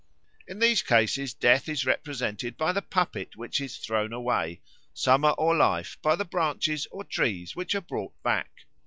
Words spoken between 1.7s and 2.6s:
represented